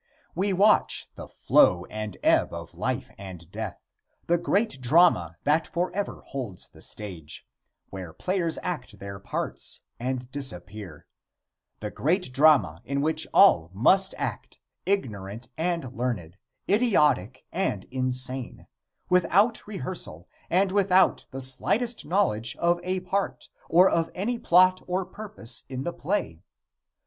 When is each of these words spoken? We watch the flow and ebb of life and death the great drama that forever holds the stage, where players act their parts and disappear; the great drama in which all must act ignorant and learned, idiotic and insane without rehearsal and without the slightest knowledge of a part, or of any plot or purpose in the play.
We 0.33 0.51
watch 0.51 1.09
the 1.13 1.27
flow 1.27 1.85
and 1.85 2.17
ebb 2.23 2.53
of 2.53 2.73
life 2.73 3.11
and 3.19 3.51
death 3.51 3.77
the 4.25 4.39
great 4.39 4.81
drama 4.81 5.37
that 5.43 5.67
forever 5.67 6.23
holds 6.25 6.69
the 6.69 6.81
stage, 6.81 7.45
where 7.91 8.11
players 8.11 8.57
act 8.63 8.97
their 8.97 9.19
parts 9.19 9.83
and 9.99 10.31
disappear; 10.31 11.05
the 11.81 11.91
great 11.91 12.33
drama 12.33 12.81
in 12.83 13.01
which 13.01 13.27
all 13.31 13.69
must 13.75 14.15
act 14.17 14.59
ignorant 14.87 15.49
and 15.55 15.93
learned, 15.95 16.35
idiotic 16.67 17.45
and 17.51 17.83
insane 17.91 18.65
without 19.07 19.67
rehearsal 19.67 20.27
and 20.49 20.71
without 20.71 21.27
the 21.29 21.41
slightest 21.41 22.05
knowledge 22.07 22.55
of 22.55 22.79
a 22.81 23.01
part, 23.01 23.49
or 23.69 23.87
of 23.87 24.09
any 24.15 24.39
plot 24.39 24.81
or 24.87 25.05
purpose 25.05 25.61
in 25.69 25.83
the 25.83 25.93
play. 25.93 26.41